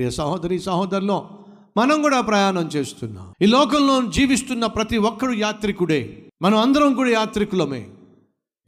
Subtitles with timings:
[0.00, 1.30] ప్రియ సహోదరి సహోదరులో
[1.76, 3.32] మనం కూడా ప్రయాణం చేస్తున్నాం.
[3.42, 6.26] ఈ లోకంలో జీవిస్తున్న ప్రతి ఒక్కరు యాత్రికుడే.
[6.42, 7.88] మనం అందరం కూడా యాత్రికులమే.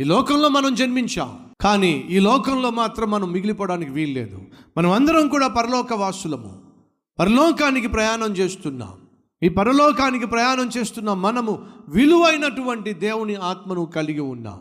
[0.00, 1.38] ఈ లోకంలో మనం జన్మించాం.
[1.60, 4.42] కానీ ఈ లోకంలో మాత్రం మనం మిగిలిపోవడానికి వీల్లేదు.
[4.76, 6.60] మనం అందరం కూడా పరలోక వాసులము
[7.18, 8.92] పరలోకానికి ప్రయాణం చేస్తున్నాం.
[9.42, 14.60] ఈ పరలోకానికి ప్రయాణం చేస్తున్న మనము విలువైనటువంటి దేవుని ఆత్మను కలిగి ఉన్నాం.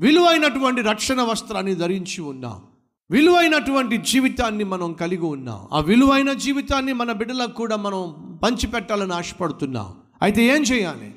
[0.00, 2.62] విలువైనటువంటి రక్షణ వస్త్రాన్ని ధరించి ఉన్నాం.
[3.10, 5.68] విలువైనటువంటి జీవితాన్ని మనం కలిగి ఉన్నాం.
[5.72, 9.94] ఆ విలువైన జీవితాన్ని మన బిడ్డలకు కూడా మనం పంచిపెట్టాలని ఆశపడుతున్నాం.
[10.22, 11.14] అయితే ఏం చేయాలి?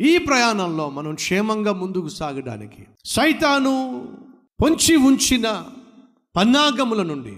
[0.00, 4.08] ఈ ప్రయాణంలో మనం క్షేమంగా ముందుకు సాగడానికి సైతాను
[4.62, 5.64] పొంచి ఉంచిన
[6.36, 7.36] పన్నాగముల నుండి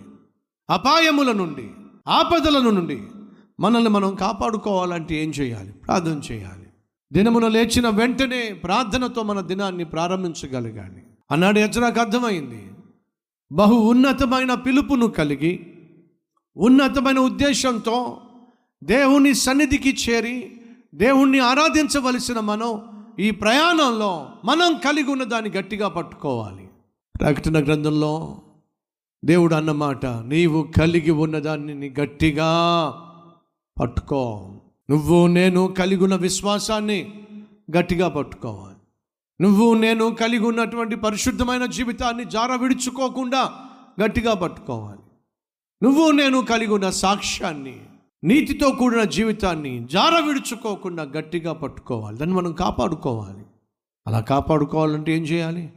[0.70, 1.70] అపాయముల నుండి
[2.08, 3.02] ఆపదల నుండి
[3.60, 5.72] మనల్ని మనం కాపాడుకోవాలంటే ఏం చేయాలి?
[5.72, 6.66] ప్రార్థన చేయాలి.
[7.12, 11.02] దినమున లేచిన వెంటనే ప్రార్థనతో మన దినాన్ని ప్రారంభించగలగాలి.
[11.30, 12.70] అన్నాడు ఎజ్రాకు అర్థమైంది.
[13.52, 15.66] బహు ఉన్నతమైన పిలుపును కలిగి
[16.56, 18.20] ఉన్నతమైన ఉద్దేశంతో
[18.84, 20.60] దేవుని సన్నిధికి చేరి
[20.94, 22.84] దేవుణ్ణి ఆరాధించవలసిన మనం
[23.20, 26.68] ఈ ప్రయాణంలో మనం కలిగి ఉన్న దాన్ని గట్టిగా పట్టుకోవాలి.
[27.20, 28.42] ప్రకటన గ్రంథంలో
[29.24, 32.50] దేవుడు అన్నమాట నీవు కలిగి ఉన్నదాన్ని నీ గట్టిగా
[33.80, 34.50] పట్టుకో.
[34.90, 37.26] నువ్వు నేను కలిగి ఉన్న విశ్వాసాన్ని
[37.76, 38.77] గట్టిగా పట్టుకోవాలి.
[39.40, 43.52] నువ్వు నేను కలిగి ఉన్నటువంటి పరిశుద్ధమైన జీవితాన్ని జార విడుచుకోకుండా
[44.04, 45.00] గట్టిగా పట్టుకోవాలి.
[45.82, 47.80] నువ్వు నేను కలిగి ఉన్న సాక్ష్యాన్ని
[48.24, 52.18] నీతితో కూడిన జీవితాన్ని జార విడుచుకోకుండా గట్టిగా పట్టుకోవాలి.
[52.18, 53.44] దాన్ని మనం కాపాడుకోవాలి.
[54.06, 55.72] అలా కాపాడుకోవాలంటే ఏం చేయాలి?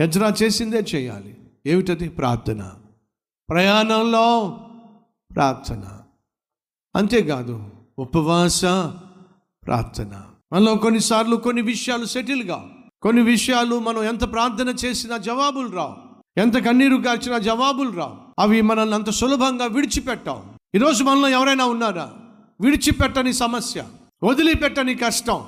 [0.00, 1.36] ఎజ్రా చేసిందే చేయాలి.
[1.66, 2.08] ఏమిటది?
[2.08, 2.72] ప్రార్థన.
[3.50, 4.58] ప్రయాణంలో
[5.34, 6.00] ప్రార్థన.
[6.96, 8.64] అంతేకాదు ఉపవాస
[9.66, 10.22] ప్రార్థన.
[10.52, 15.96] మనలో కొన్నిసార్లు కొన్ని విషయాలు సెటిల్ కావు కొన్ని విషయాలు మనం ఎంత ప్రార్థన చేసినా జవాబులు రావు.
[16.40, 18.16] ఎంత కన్నీరు కార్చినా జవాబులు రావు.
[18.38, 20.42] అవి మనల్ని అంత సులభంగా విడిచిపెట్టాం
[20.74, 22.12] ఈరోజు మనలో ఎవరైనా ఉన్నారా?
[22.60, 23.84] విడిచిపెట్టని సమస్య
[24.24, 25.44] వదిలిపెట్టని కష్టం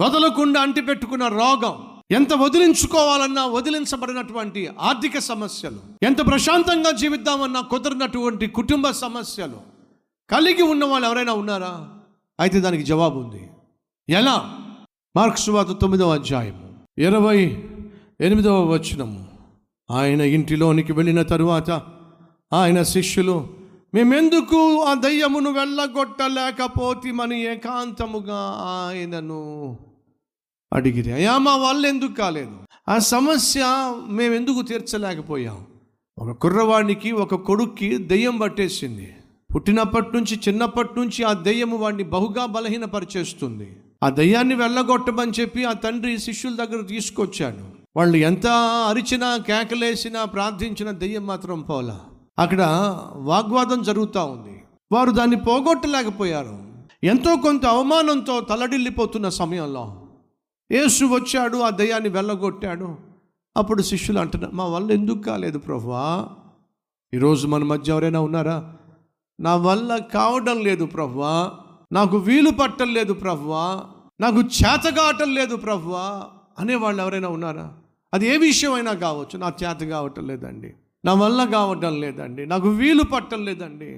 [0.00, 9.60] వదలకుండా అంటిపెట్టుకున్న రోగం ఎంత వదిలించుకోవాలన్నా వదిలించబడినటువంటి ఆర్థిక సమస్యలు ఎంత ప్రశాంతంగా జీవిద్దామన్నా కుదరినటువంటి కుటుంబ సమస్యలు
[10.30, 11.88] కలిగి ఉన్న వాళ్ళు ఎవరైనా ఉన్నారా?
[12.40, 13.50] అయితే దానికి జవాబు ఉంది.
[14.08, 14.58] ఎలా?
[15.16, 16.65] మార్క్స్ వాత తొమ్మిదవ అధ్యాయము.
[16.98, 17.64] ఇరవై
[18.20, 19.26] ఎనిమిదవ వచనము.
[19.90, 21.70] ఆయన ఇంటిలోనికి వెళ్ళిన తరువాత
[22.52, 23.48] ఆయన శిష్యులు
[23.94, 29.78] మేమెందుకు ఆ దయ్యమును వెళ్ళగొట్టలేకపోతేమని ఏకాంతముగా ఆయనను
[30.72, 31.12] అడిగిరి.
[31.12, 32.56] అయ్యా మా వాళ్ళు ఎందుకు కాలేదు?
[32.88, 33.64] ఆ సమస్య
[34.08, 35.66] మేమెందుకు తీర్చలేకపోయాం?
[36.18, 39.14] ఒక కుర్రవాడికి ఒక కొడుక్కి దెయ్యం పట్టేసింది.
[39.54, 43.76] పుట్టినప్పటి నుంచి చిన్నప్పటి నుంచి ఆ దెయ్యము వాడిని బహుగా బలహీనపరిచేస్తుంది.
[44.02, 47.76] ఆ దయ్యాన్ని వెళ్ళగొట్టమని చెప్పి ఆ తండ్రి శిష్యుల దగ్గర తీసుకొచ్చాడు.
[47.96, 48.46] వాళ్ళు ఎంత
[48.88, 52.00] అరిచినా కేకలేసినా ప్రార్థించిన దెయ్యం మాత్రం పోలా.
[52.38, 52.62] అక్కడ
[53.14, 54.62] వాగ్వాదం జరుగుతూ ఉంది.
[54.92, 56.58] వారు దాన్ని పోగొట్టలేకపోయారు.
[57.04, 60.06] ఎంతో కొంత అవమానంతో తలడిల్లిపోతున్న సమయంలో
[60.72, 62.96] యేసు వచ్చాడు ఆ దయ్యాన్ని వెళ్ళగొట్టాడు.
[63.56, 66.28] అప్పుడు శిష్యులు అంటున్నారు మా వల్ల ఎందుకు కాలేదు ప్రభువా?
[67.14, 68.74] ఈరోజు మన మధ్య ఎవరైనా ఉన్నారా?
[69.40, 71.50] నా వల్ల కావడం లేదు ప్రభువా.
[71.90, 73.64] నాకు వీలు పట్టం లేదు ప్రవ్వా
[74.20, 76.06] నాకు చేతగాటం లేదు ప్రభువా
[76.58, 77.66] అనేవాళ్ళు ఎవరైనా ఉన్నారా?
[78.12, 80.70] అది ఏ విషయమైనా కావచ్చు నా చేత కావటం లేదండి
[81.04, 83.90] నా వల్ల కావటం లేదండి నాకు వీలు పట్టం లేదండి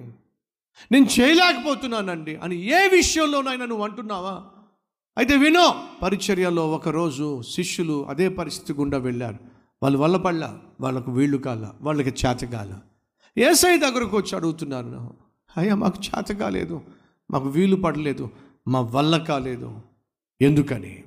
[0.92, 4.34] నేను చేయలేకపోతున్నానండి అని ఏ విషయంలోనైనా నువ్వు అంటున్నావా?
[5.16, 5.66] అయితే వినో
[6.02, 9.38] పరిచర్యలో ఒకరోజు శిష్యులు అదే పరిస్థితి గుండా వెళ్ళారు.
[9.82, 10.50] వాళ్ళు వల్ల పడలా
[10.80, 12.70] వాళ్ళకు వీళ్ళు కాల వాళ్ళకి చేత కాల.
[13.36, 15.02] ఏసై దగ్గరకు వచ్చి అడుగుతున్నారు
[15.56, 16.76] అయ్యా మాకు చేత కాలేదు
[17.30, 18.30] మాకు వీలు పడలేదు
[18.68, 19.80] మా వల్ల కాలేదు.
[20.42, 21.04] ఎందుకని?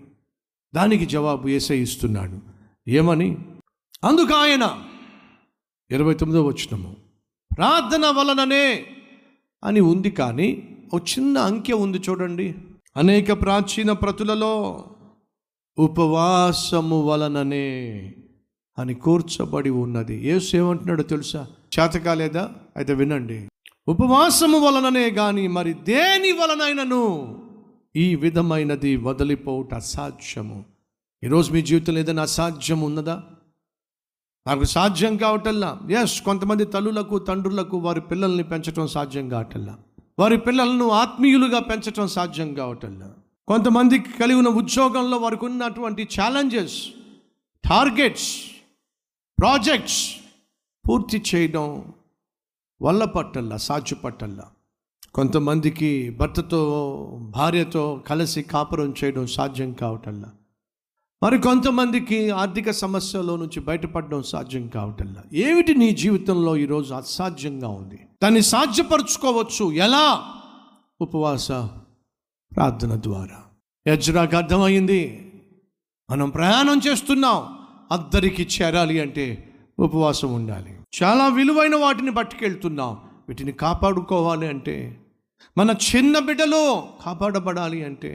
[0.76, 2.40] దానికి జవాబు ఏసై ఇస్తున్నాడు.
[2.88, 3.38] ఏమని?
[4.04, 4.84] అందుకు ఆయన
[5.92, 6.96] ఇరవై తొమ్మిదో వచ్చినము
[7.58, 8.86] ప్రార్థన వలననే
[9.64, 12.56] అని ఉంది కానీ ఒక చిన్న అంకె ఉంది చూడండి.
[12.98, 14.86] అనేక ప్రాచీన ప్రతులలో
[15.78, 18.14] ఉపవాసము వలననే
[18.79, 20.26] అని కూర్చబడి ఉన్నది.
[20.28, 21.47] ఏసేమంటున్నాడో ఏమంటున్నాడో తెలుసా?
[21.79, 23.51] చేత కాలేదా అయితే వినండి.
[23.87, 27.03] ఉపవాసము వలననే కానీ మరి దేని వలనైనను?
[27.95, 30.66] ఈ విధమైనది వదిలిపోవుట అసాధ్యము
[31.23, 33.23] ఈరోజు మీ జీవితంలో ఏదైనా అసాధ్యం ఉన్నదా?
[34.47, 35.79] నాకు సాధ్యం కావటల్లా?
[35.89, 39.78] ఎస్ కొంతమంది తల్లులకు తండ్రులకు వారి పిల్లల్ని పెంచడం సాధ్యం కావటల్లా.
[40.19, 43.13] వారి పిల్లలను ఆత్మీయులుగా పెంచడం సాధ్యం కావటల్లా.
[43.47, 46.87] కొంతమందికి కలిగి ఉన్న ఉద్యోగంలో వారికి ఉన్నటువంటి ఛాలెంజెస్
[47.69, 48.37] టార్గెట్స్
[49.39, 50.16] ప్రాజెక్ట్స్
[50.89, 51.93] పూర్తి చేయడం
[52.81, 54.43] వల్ల పట్టల్లా సాధ్యపట్టల్లా
[55.13, 60.31] కొంతమందికి భర్తతో భార్యతో కలిసి కాపురం చేయడం సాధ్యం కావటల్లా.
[61.23, 65.23] మరి కొంతమందికి ఆర్థిక సమస్యలో నుంచి బయటపడడం సాధ్యం కావటల్లా.
[65.33, 67.99] ఏమిటి నీ జీవితంలో ఈరోజు అసాధ్యంగా ఉంది?
[68.23, 69.72] దాన్ని సాధ్యపరచుకోవచ్చు.
[69.72, 70.25] ఎలా?
[71.01, 71.51] ఉపవాస
[72.55, 73.43] ప్రార్థన ద్వారా.
[73.87, 75.31] యజ్రాకు అర్థమైంది.
[76.11, 77.57] మనం ప్రయాణం చేస్తున్నాం.
[77.91, 80.80] అద్దరికి చేరాలి అంటే ఉపవాసం ఉండాలి.
[80.93, 82.97] చాలా విలువైన వాటిని పట్టుకెళ్తున్నాం.
[83.29, 84.76] వీటిని కాపాడుకోవాలి అంటే
[85.58, 86.64] మన చిన్న బిడ్డలో
[87.05, 88.11] కాపాడబడాలి అంటే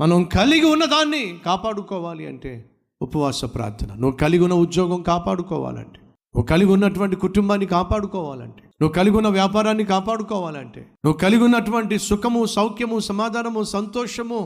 [0.00, 2.52] మనం కలిగి ఉన్న దాన్ని కాపాడుకోవాలి అంటే
[3.00, 3.90] ఉపవాస ప్రార్థన.
[3.94, 6.00] నువ్వు కలిగి ఉన్న ఉద్యోగం కాపాడుకోవాలంటే
[6.34, 12.98] నువ్వు కలిగి ఉన్నటువంటి కుటుంబాన్ని కాపాడుకోవాలంటే నువ్వు కలిగి ఉన్న వ్యాపారాన్ని కాపాడుకోవాలంటే నువ్వు కలిగి ఉన్నటువంటి సుఖము సౌఖ్యము
[13.00, 14.40] సమాధానము సంతోషము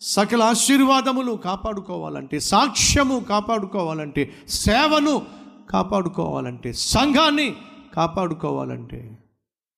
[0.00, 5.22] సకల ఆశీర్వాదములు కాపాడుకోవాలంటే సాక్ష్యము కాపాడుకోవాలంటే సేవను
[5.72, 7.56] కాపాడుకోవాలంటే సంఘాన్ని
[7.94, 9.18] కాపాడుకోవాలంటే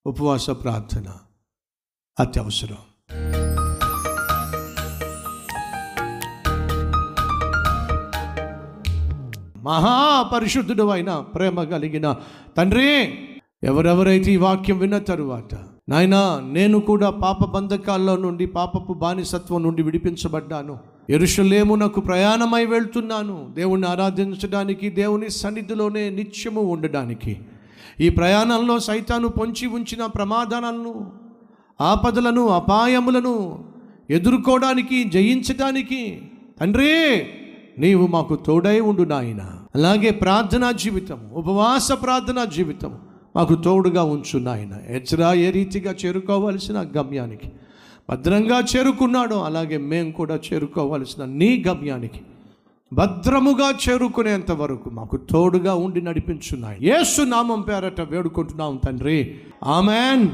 [0.06, 1.04] ఉపవాస ప్రార్థన
[2.20, 2.76] అత్యవసరం.
[9.62, 12.16] మహాపరిశుద్ధుడు అయిన ప్రేమ కలిగిన
[12.56, 13.18] తండ్రి
[13.64, 15.54] ఎవరెవరైతే ఈ వాక్యం విన్న తరువాత
[15.88, 20.93] నాయనా నేను కూడా పాప బంధకాల్లో నుండి పాపపు బానిసత్వం నుండి విడిపించబడ్డాను.
[21.10, 23.52] ఎరుషలేమునకు ప్రయాణమై వెళ్తున్నాను.
[23.54, 27.38] దేవుణ్ణి ఆరాధించడానికి దేవుని సన్నిధిలోనే నిత్యము ఉండడానికి.
[28.00, 31.12] ఈ ప్రయాణంలో సైతాను పొంచి ఉంచిన ప్రమాదాలను
[31.80, 33.64] ఆపదలను అపాయములను
[34.10, 36.22] ఎదుర్కోవడానికి జయించడానికి
[36.60, 37.26] తండ్రి
[37.78, 39.40] నీవు మాకు తోడై ఉండు నాయన.
[39.74, 42.98] అలాగే ప్రార్థనా జీవితం ఉపవాస ప్రార్థనా జీవితం
[43.36, 44.96] మాకు తోడుగా ఉంచు నాయన.
[44.96, 47.52] ఎజ్రా ఏ రీతిగా చేరుకోవలసిన గమ్యానికి.
[48.10, 49.42] భద్రంగా చేరుకున్నాడో.
[49.42, 52.20] అలాగే మేము కూడా చేరుకోవలసిన నీ గమ్యానికి
[52.92, 59.34] భద్రముగా చేరుకునేంత వరకు మాకు తోడుగా ఉండి నడిపించున్నాయి ఏసు నామం పేరట వేడుకుంటున్నాం తండ్రి.
[59.64, 60.28] ఆమెన్.